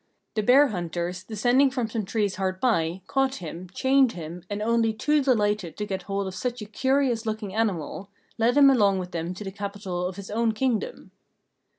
[0.33, 4.93] The bear hunters, descending from some trees hard by, caught him, chained him, and only
[4.93, 8.09] too delighted to get hold of such a curious looking animal,
[8.39, 11.11] led him along with them to the capital of his own Kingdom.